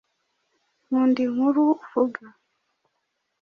Nkunda 0.85 1.19
inkuru 1.27 1.61
uvuga. 1.83 2.23